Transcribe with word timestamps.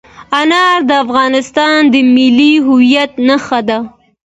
انار 0.41 0.77
د 0.89 0.91
افغانستان 1.03 1.79
د 1.93 1.95
ملي 2.15 2.53
هویت 2.67 3.11
نښه 3.27 3.59
ده. 3.67 3.79